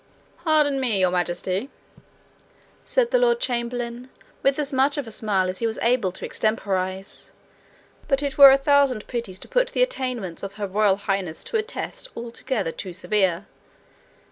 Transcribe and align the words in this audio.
'Pardon 0.43 0.79
me, 0.79 0.99
Your 0.99 1.11
Majesty,' 1.11 1.69
said 2.83 3.11
the 3.11 3.19
lord 3.19 3.39
chamberlain, 3.39 4.09
with 4.41 4.57
as 4.57 4.73
much 4.73 4.97
of 4.97 5.05
a 5.05 5.11
smile 5.11 5.47
as 5.47 5.59
he 5.59 5.67
was 5.67 5.77
able 5.83 6.11
to 6.13 6.25
extemporize, 6.25 7.31
'but 8.07 8.23
it 8.23 8.35
were 8.35 8.49
a 8.49 8.57
thousand 8.57 9.05
pities 9.05 9.37
to 9.37 9.47
put 9.47 9.69
the 9.73 9.83
attainments 9.83 10.41
of 10.41 10.53
Her 10.53 10.65
Royal 10.65 10.95
Highness 10.95 11.43
to 11.43 11.57
a 11.57 11.61
test 11.61 12.07
altogether 12.17 12.71
too 12.71 12.93
severe. 12.93 13.45